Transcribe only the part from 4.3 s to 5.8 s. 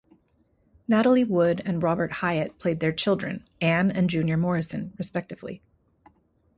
Morrison, respectively.